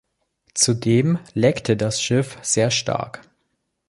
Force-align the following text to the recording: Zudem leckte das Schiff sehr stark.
Zudem 0.55 1.19
leckte 1.35 1.77
das 1.77 2.01
Schiff 2.01 2.39
sehr 2.41 2.71
stark. 2.71 3.21